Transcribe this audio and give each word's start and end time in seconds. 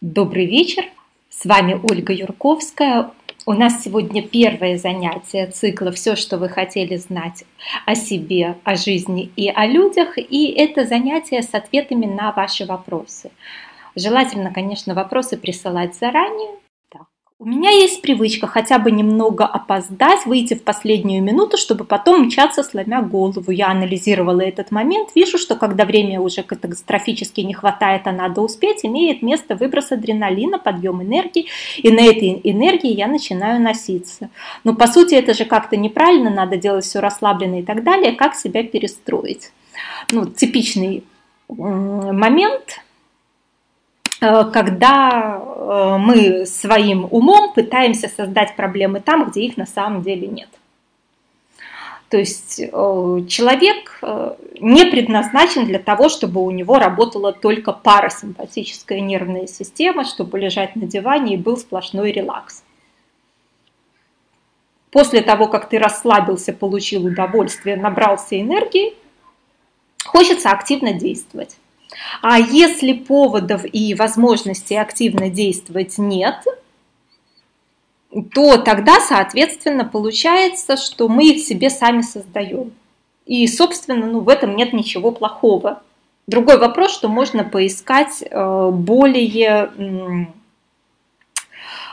Добрый 0.00 0.46
вечер, 0.46 0.84
с 1.28 1.44
вами 1.44 1.78
Ольга 1.90 2.14
Юрковская. 2.14 3.10
У 3.44 3.52
нас 3.52 3.82
сегодня 3.84 4.22
первое 4.26 4.78
занятие 4.78 5.46
цикла 5.48 5.92
«Все, 5.92 6.16
что 6.16 6.38
вы 6.38 6.48
хотели 6.48 6.96
знать 6.96 7.44
о 7.84 7.94
себе, 7.94 8.56
о 8.64 8.76
жизни 8.76 9.30
и 9.36 9.50
о 9.50 9.66
людях». 9.66 10.16
И 10.16 10.54
это 10.56 10.86
занятие 10.86 11.42
с 11.42 11.52
ответами 11.52 12.06
на 12.06 12.32
ваши 12.32 12.64
вопросы. 12.64 13.30
Желательно, 13.94 14.54
конечно, 14.54 14.94
вопросы 14.94 15.36
присылать 15.36 15.94
заранее, 15.94 16.52
у 17.40 17.46
меня 17.46 17.70
есть 17.70 18.02
привычка 18.02 18.46
хотя 18.46 18.78
бы 18.78 18.90
немного 18.90 19.46
опоздать, 19.46 20.26
выйти 20.26 20.52
в 20.52 20.62
последнюю 20.62 21.22
минуту, 21.22 21.56
чтобы 21.56 21.84
потом 21.84 22.26
мчаться, 22.26 22.62
сломя 22.62 23.00
голову. 23.00 23.50
Я 23.50 23.70
анализировала 23.70 24.42
этот 24.42 24.70
момент, 24.70 25.08
вижу, 25.14 25.38
что 25.38 25.56
когда 25.56 25.86
время 25.86 26.20
уже 26.20 26.42
катастрофически 26.42 27.40
не 27.40 27.54
хватает, 27.54 28.02
а 28.04 28.12
надо 28.12 28.42
успеть, 28.42 28.84
имеет 28.84 29.22
место 29.22 29.56
выброс 29.56 29.90
адреналина, 29.90 30.58
подъем 30.58 31.02
энергии, 31.02 31.46
и 31.78 31.90
на 31.90 32.00
этой 32.00 32.42
энергии 32.44 32.92
я 32.92 33.06
начинаю 33.06 33.58
носиться. 33.58 34.28
Но 34.62 34.74
по 34.74 34.86
сути 34.86 35.14
это 35.14 35.32
же 35.32 35.46
как-то 35.46 35.78
неправильно, 35.78 36.28
надо 36.28 36.58
делать 36.58 36.84
все 36.84 37.00
расслабленно 37.00 37.60
и 37.60 37.62
так 37.62 37.82
далее. 37.84 38.12
Как 38.12 38.34
себя 38.34 38.62
перестроить? 38.64 39.50
Ну, 40.12 40.26
типичный 40.26 41.04
момент– 41.48 42.82
когда 44.20 45.42
э, 45.42 45.96
мы 45.98 46.46
своим 46.46 47.08
умом 47.10 47.52
пытаемся 47.54 48.08
создать 48.08 48.54
проблемы 48.54 49.00
там, 49.00 49.30
где 49.30 49.42
их 49.42 49.56
на 49.56 49.66
самом 49.66 50.02
деле 50.02 50.28
нет. 50.28 50.48
То 52.10 52.18
есть 52.18 52.60
э, 52.60 52.68
человек 53.28 54.00
не 54.60 54.84
предназначен 54.86 55.64
для 55.64 55.78
того, 55.78 56.08
чтобы 56.08 56.42
у 56.42 56.50
него 56.50 56.78
работала 56.78 57.32
только 57.32 57.72
парасимпатическая 57.72 59.00
нервная 59.00 59.46
система, 59.46 60.04
чтобы 60.04 60.38
лежать 60.38 60.76
на 60.76 60.86
диване 60.86 61.34
и 61.34 61.38
был 61.38 61.56
сплошной 61.56 62.12
релакс. 62.12 62.62
После 64.90 65.22
того, 65.22 65.46
как 65.46 65.68
ты 65.68 65.78
расслабился, 65.78 66.52
получил 66.52 67.06
удовольствие, 67.06 67.76
набрался 67.76 68.40
энергии, 68.40 68.94
хочется 70.04 70.50
активно 70.50 70.92
действовать. 70.92 71.56
А 72.22 72.38
если 72.38 72.92
поводов 72.92 73.64
и 73.64 73.94
возможности 73.94 74.74
активно 74.74 75.28
действовать 75.30 75.98
нет, 75.98 76.44
то 78.34 78.58
тогда, 78.58 79.00
соответственно, 79.00 79.84
получается, 79.84 80.76
что 80.76 81.08
мы 81.08 81.30
их 81.30 81.44
себе 81.44 81.70
сами 81.70 82.02
создаем. 82.02 82.72
И, 83.26 83.46
собственно, 83.46 84.06
ну, 84.06 84.20
в 84.20 84.28
этом 84.28 84.56
нет 84.56 84.72
ничего 84.72 85.12
плохого. 85.12 85.82
Другой 86.26 86.58
вопрос, 86.58 86.92
что 86.92 87.08
можно 87.08 87.44
поискать 87.44 88.22
э, 88.22 88.70
более 88.72 89.70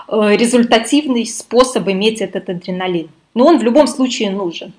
э, 0.08 0.36
результативный 0.36 1.26
способ 1.26 1.88
иметь 1.88 2.22
этот 2.22 2.50
адреналин. 2.50 3.10
Но 3.34 3.46
он 3.46 3.60
в 3.60 3.64
любом 3.64 3.88
случае 3.88 4.32
нужен. 4.32 4.74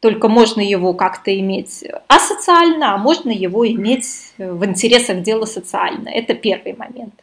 Только 0.00 0.28
можно 0.28 0.62
его 0.62 0.94
как-то 0.94 1.38
иметь 1.38 1.84
асоциально, 2.08 2.94
а 2.94 2.98
можно 2.98 3.30
его 3.30 3.68
иметь 3.68 4.32
в 4.38 4.64
интересах 4.64 5.22
дела 5.22 5.44
социально. 5.44 6.08
Это 6.08 6.34
первый 6.34 6.74
момент. 6.74 7.14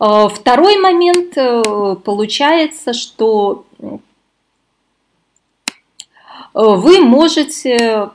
Э, 0.00 0.28
второй 0.28 0.78
момент 0.78 1.36
э, 1.36 1.96
получается, 2.04 2.94
что 2.94 3.66
э, 3.78 3.86
вы 6.54 7.00
можете 7.00 8.10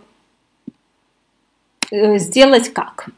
сделать 1.92 2.74
как? 2.74 3.10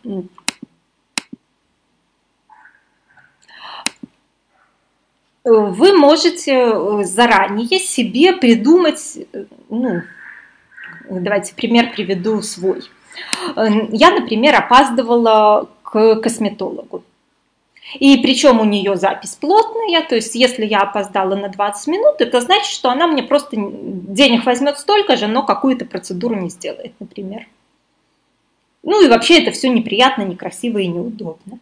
Вы 5.47 5.93
можете 5.93 6.53
э, 6.53 7.03
заранее 7.03 7.79
себе 7.79 8.33
придумать, 8.33 9.17
э, 9.31 9.45
ну, 9.69 10.01
давайте 11.09 11.55
пример 11.55 11.91
приведу 11.93 12.41
свой. 12.41 12.81
Э, 13.55 13.67
я, 13.91 14.11
например, 14.11 14.55
опаздывала 14.55 15.69
к 15.83 16.15
косметологу. 16.15 17.03
И 17.99 18.17
причем 18.17 18.59
у 18.59 18.65
нее 18.65 18.97
запись 18.97 19.37
плотная, 19.39 20.03
то 20.03 20.15
есть 20.15 20.35
если 20.35 20.65
я 20.65 20.81
опоздала 20.81 21.35
на 21.35 21.47
20 21.47 21.87
минут, 21.87 22.15
это 22.19 22.41
значит, 22.41 22.73
что 22.73 22.89
она 22.89 23.07
мне 23.07 23.23
просто 23.23 23.55
денег 23.55 24.45
возьмет 24.45 24.77
столько 24.77 25.15
же, 25.15 25.27
но 25.27 25.43
какую-то 25.43 25.85
процедуру 25.85 26.35
не 26.35 26.49
сделает, 26.49 26.93
например. 26.99 27.47
Ну 28.83 29.03
и 29.03 29.07
вообще 29.07 29.41
это 29.41 29.51
все 29.51 29.69
неприятно, 29.69 30.23
некрасиво 30.23 30.79
и 30.79 30.87
неудобно. 30.87 31.59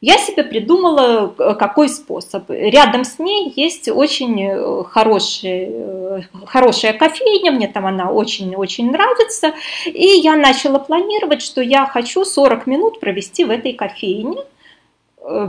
Я 0.00 0.16
себе 0.16 0.44
придумала, 0.44 1.34
э, 1.36 1.54
какой 1.54 1.88
способ. 1.88 2.48
Рядом 2.50 3.04
с 3.04 3.18
ней 3.18 3.52
есть 3.56 3.88
очень 3.88 4.40
э, 4.44 4.84
хороший, 4.84 5.68
э, 5.70 6.20
хорошая 6.46 6.92
кофейня, 6.92 7.50
мне 7.50 7.66
там 7.66 7.84
она 7.84 8.12
очень-очень 8.12 8.92
нравится. 8.92 9.54
И 9.86 10.06
я 10.06 10.36
начала 10.36 10.78
планировать, 10.78 11.42
что 11.42 11.60
я 11.60 11.84
хочу 11.86 12.24
40 12.24 12.68
минут 12.68 13.00
провести 13.00 13.44
в 13.44 13.50
этой 13.50 13.72
кофейне. 13.72 14.38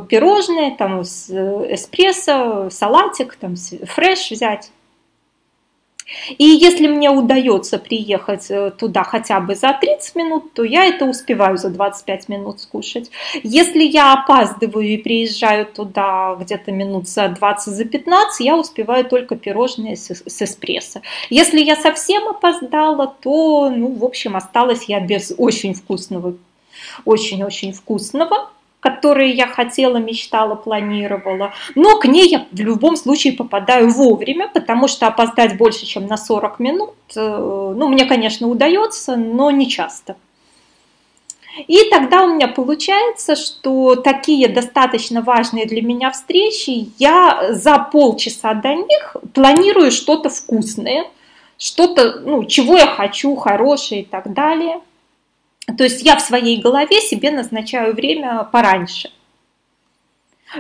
Пирожные, 0.09 0.75
там, 0.75 1.03
эспрессо, 1.03 2.69
салатик, 2.69 3.35
там, 3.35 3.55
фреш 3.55 4.31
взять. 4.31 4.71
И 6.37 6.43
если 6.43 6.87
мне 6.87 7.09
удается 7.09 7.77
приехать 7.77 8.49
э, 8.49 8.71
туда 8.71 9.03
хотя 9.03 9.39
бы 9.39 9.55
за 9.55 9.73
30 9.79 10.15
минут, 10.15 10.53
то 10.53 10.63
я 10.63 10.85
это 10.85 11.05
успеваю 11.05 11.57
за 11.57 11.69
25 11.69 12.29
минут 12.29 12.61
скушать. 12.61 13.11
Если 13.43 13.83
я 13.83 14.13
опаздываю 14.13 14.87
и 14.87 14.97
приезжаю 14.97 15.65
туда 15.65 16.35
где-то 16.39 16.71
минут 16.71 17.07
за 17.07 17.29
20, 17.29 17.73
за 17.73 17.85
15, 17.85 18.39
я 18.45 18.57
успеваю 18.57 19.05
только 19.05 19.35
пирожные 19.35 19.95
с, 19.95 20.09
с 20.09 20.41
эспрессо. 20.41 21.01
Если 21.29 21.61
я 21.61 21.75
совсем 21.75 22.27
опоздала, 22.27 23.07
то, 23.21 23.69
ну, 23.69 23.93
в 23.93 24.03
общем, 24.03 24.35
осталась 24.35 24.85
я 24.85 24.99
без 24.99 25.33
очень 25.37 25.73
вкусного, 25.73 26.35
очень-очень 27.05 27.73
вкусного 27.73 28.49
которые 28.79 29.31
я 29.31 29.47
хотела, 29.47 29.97
мечтала, 29.97 30.55
планировала. 30.55 31.53
Но 31.75 31.97
к 31.99 32.05
ней 32.05 32.29
я 32.29 32.45
в 32.51 32.59
любом 32.59 32.95
случае 32.95 33.33
попадаю 33.33 33.89
вовремя, 33.89 34.47
потому 34.47 34.87
что 34.87 35.07
опоздать 35.07 35.57
больше, 35.57 35.85
чем 35.85 36.07
на 36.07 36.17
40 36.17 36.59
минут, 36.59 36.93
э, 37.15 37.73
ну, 37.75 37.89
мне, 37.89 38.05
конечно, 38.05 38.47
удается, 38.47 39.15
но 39.15 39.51
не 39.51 39.69
часто. 39.69 40.15
И 41.67 41.89
тогда 41.89 42.23
у 42.23 42.35
меня 42.35 42.47
получается, 42.47 43.35
что 43.35 43.95
такие 43.95 44.47
достаточно 44.47 45.21
важные 45.21 45.65
для 45.65 45.81
меня 45.81 46.09
встречи, 46.11 46.89
я 46.99 47.49
за 47.51 47.79
полчаса 47.79 48.53
до 48.53 48.75
них 48.75 49.17
планирую 49.33 49.91
что-то 49.91 50.29
вкусное, 50.29 51.05
что-то, 51.57 52.21
ну, 52.21 52.45
чего 52.45 52.77
я 52.77 52.87
хочу, 52.87 53.35
хорошее 53.35 54.03
и 54.03 54.05
так 54.05 54.31
далее– 54.31 54.79
то 55.77 55.83
есть 55.83 56.03
я 56.03 56.15
в 56.15 56.21
своей 56.21 56.61
голове 56.61 57.01
себе 57.01 57.31
назначаю 57.31 57.93
время 57.93 58.47
пораньше. 58.51 59.11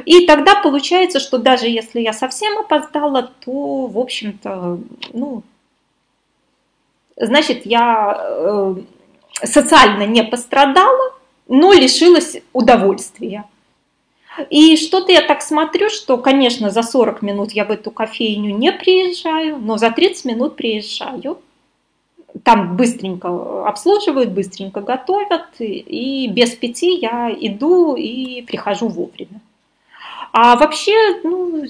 И 0.05 0.27
тогда 0.27 0.55
получается, 0.55 1.19
что 1.19 1.37
даже 1.37 1.67
если 1.67 1.99
я 1.99 2.13
совсем 2.13 2.59
опоздала, 2.59 3.31
то, 3.43 3.87
в 3.87 3.97
общем-то, 3.97 4.79
ну, 5.13 5.43
значит, 7.15 7.65
я 7.65 8.15
э, 8.19 8.75
социально 9.43 10.05
не 10.05 10.23
пострадала, 10.23 11.13
но 11.47 11.73
лишилась 11.73 12.37
удовольствия. 12.53 13.45
И 14.51 14.77
что-то 14.77 15.11
я 15.11 15.21
так 15.21 15.41
смотрю, 15.41 15.89
что, 15.89 16.17
конечно, 16.17 16.69
за 16.69 16.83
40 16.83 17.23
минут 17.23 17.51
я 17.51 17.65
в 17.65 17.71
эту 17.71 17.89
кофейню 17.89 18.55
не 18.55 18.71
приезжаю, 18.71 19.57
но 19.57 19.77
за 19.77 19.89
30 19.89 20.25
минут 20.25 20.55
приезжаю 20.55 21.39
там 22.43 22.77
быстренько 22.77 23.67
обслуживают, 23.67 24.31
быстренько 24.31 24.81
готовят, 24.81 25.47
и 25.59 26.27
без 26.27 26.51
пяти 26.51 26.95
я 26.95 27.31
иду 27.31 27.95
и 27.95 28.41
прихожу 28.43 28.87
вовремя. 28.87 29.41
А 30.31 30.55
вообще, 30.57 31.21
ну, 31.23 31.65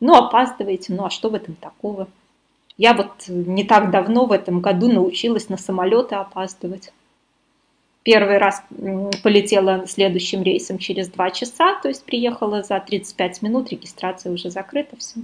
ну, 0.00 0.14
опаздываете, 0.14 0.94
ну 0.94 1.04
а 1.04 1.10
что 1.10 1.28
в 1.28 1.34
этом 1.34 1.54
такого? 1.54 2.08
Я 2.78 2.94
вот 2.94 3.12
не 3.28 3.64
так 3.64 3.90
давно 3.90 4.24
в 4.24 4.32
этом 4.32 4.60
году 4.60 4.90
научилась 4.90 5.50
на 5.50 5.58
самолеты 5.58 6.14
опаздывать. 6.14 6.92
Первый 8.02 8.38
раз 8.38 8.62
полетела 9.22 9.86
следующим 9.86 10.42
рейсом 10.42 10.78
через 10.78 11.08
два 11.08 11.30
часа, 11.30 11.78
то 11.82 11.88
есть 11.88 12.02
приехала 12.04 12.62
за 12.62 12.80
35 12.80 13.42
минут, 13.42 13.68
регистрация 13.68 14.32
уже 14.32 14.48
закрыта, 14.48 14.96
все. 14.96 15.20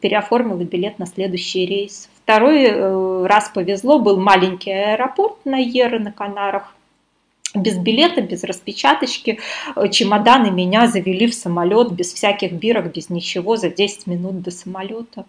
Переоформила 0.00 0.64
билет 0.64 0.98
на 0.98 1.04
следующий 1.04 1.66
рейс. 1.66 2.08
Второй 2.24 2.64
э, 2.64 3.26
раз 3.26 3.50
повезло, 3.52 3.98
был 3.98 4.18
маленький 4.18 4.70
аэропорт 4.70 5.44
на 5.44 5.56
Еры 5.56 5.98
на 5.98 6.12
Канарах. 6.12 6.74
Без 7.54 7.76
билета, 7.76 8.22
без 8.22 8.44
распечаточки, 8.44 9.40
э, 9.74 9.88
чемоданы 9.88 10.50
меня 10.50 10.86
завели 10.86 11.26
в 11.26 11.34
самолет 11.34 11.92
без 11.92 12.12
всяких 12.12 12.52
бирок, 12.52 12.92
без 12.92 13.10
ничего, 13.10 13.56
за 13.56 13.70
10 13.70 14.06
минут 14.06 14.40
до 14.42 14.52
самолета. 14.52 15.24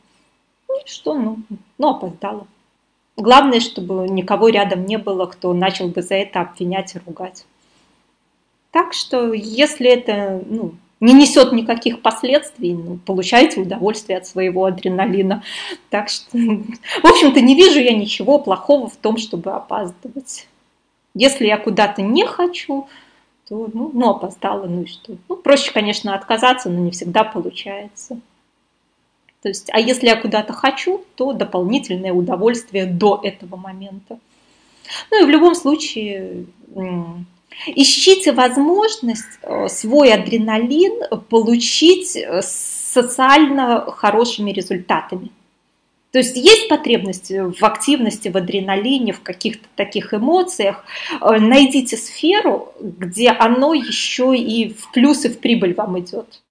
Ну 0.69 0.75
что, 0.85 1.15
ну, 1.15 1.37
ну 1.79 1.89
опоздала. 1.89 2.45
Главное, 3.17 3.59
чтобы 3.59 4.07
никого 4.07 4.49
рядом 4.49 4.85
не 4.85 4.97
было, 4.97 5.25
кто 5.25 5.53
начал 5.53 5.87
бы 5.87 6.01
за 6.01 6.15
это 6.15 6.41
обвинять 6.41 6.95
и 6.95 6.99
ругать. 7.05 7.45
Так 8.71 8.93
что 8.93 9.33
если 9.33 9.87
это 9.87 10.41
ну, 10.45 10.73
не 11.03 11.13
несет 11.13 11.51
никаких 11.51 12.01
последствий, 12.01 12.73
ну, 12.73 12.97
получайте 13.05 13.59
удовольствие 13.59 14.17
от 14.17 14.25
своего 14.25 14.63
адреналина. 14.63 15.43
Так 15.89 16.07
что, 16.07 16.37
в 16.37 17.05
общем-то, 17.05 17.41
не 17.41 17.55
вижу 17.55 17.79
я 17.79 17.93
ничего 17.93 18.39
плохого 18.39 18.87
в 18.87 18.95
том, 18.95 19.17
чтобы 19.17 19.51
опаздывать. 19.51 20.47
Если 21.13 21.45
я 21.45 21.57
куда-то 21.57 22.01
не 22.01 22.25
хочу, 22.25 22.87
то, 23.49 23.69
ну, 23.73 23.91
ну 23.93 24.11
опоздала, 24.11 24.65
ну 24.65 24.83
и 24.83 24.85
что. 24.85 25.17
Ну, 25.27 25.35
проще, 25.35 25.73
конечно, 25.73 26.15
отказаться, 26.15 26.69
но 26.69 26.79
не 26.79 26.91
всегда 26.91 27.25
получается. 27.25 28.17
То 29.41 29.49
есть, 29.49 29.69
а 29.73 29.81
если 29.81 30.07
я 30.07 30.15
куда-то 30.15 30.53
хочу, 30.53 31.03
то 31.15 31.33
дополнительное 31.33 32.13
удовольствие 32.13 32.85
до 32.85 33.19
этого 33.21 33.57
момента. 33.57 34.19
Ну 35.11 35.21
и 35.21 35.25
в 35.25 35.29
любом 35.29 35.53
случае, 35.53 36.45
ищите 37.67 38.31
возможность 38.31 39.39
э, 39.41 39.67
свой 39.67 40.13
адреналин 40.13 41.03
получить 41.29 42.15
э, 42.15 42.41
социально 42.41 43.89
хорошими 43.91 44.51
результатами. 44.51 45.29
То 46.11 46.19
есть 46.19 46.37
есть 46.37 46.69
потребность 46.69 47.31
в 47.31 47.63
активности, 47.63 48.29
в 48.29 48.37
адреналине, 48.37 49.13
в 49.13 49.21
каких-то 49.21 49.67
таких 49.75 50.13
эмоциях. 50.13 50.85
Э, 51.21 51.39
найдите 51.39 51.97
сферу, 51.97 52.73
где 52.79 53.29
оно 53.29 53.73
еще 53.73 54.35
и 54.37 54.73
в 54.73 54.91
плюс 54.91 55.25
и 55.25 55.29
в 55.29 55.39
прибыль 55.39 55.73
вам 55.73 55.99
идет. 55.99 56.39